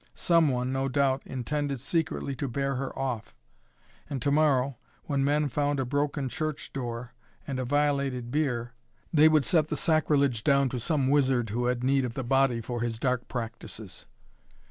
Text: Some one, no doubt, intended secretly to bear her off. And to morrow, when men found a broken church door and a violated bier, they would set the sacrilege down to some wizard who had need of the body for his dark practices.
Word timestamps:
Some 0.15 0.49
one, 0.49 0.71
no 0.71 0.89
doubt, 0.89 1.21
intended 1.27 1.79
secretly 1.79 2.35
to 2.37 2.47
bear 2.47 2.73
her 2.73 2.97
off. 2.97 3.35
And 4.09 4.19
to 4.23 4.31
morrow, 4.31 4.77
when 5.03 5.23
men 5.23 5.47
found 5.47 5.79
a 5.79 5.85
broken 5.85 6.27
church 6.27 6.73
door 6.73 7.13
and 7.45 7.59
a 7.59 7.65
violated 7.65 8.31
bier, 8.31 8.73
they 9.13 9.29
would 9.29 9.45
set 9.45 9.67
the 9.67 9.77
sacrilege 9.77 10.43
down 10.43 10.69
to 10.69 10.79
some 10.79 11.07
wizard 11.11 11.51
who 11.51 11.65
had 11.65 11.83
need 11.83 12.03
of 12.03 12.15
the 12.15 12.23
body 12.23 12.61
for 12.61 12.81
his 12.81 12.97
dark 12.97 13.27
practices. 13.27 14.07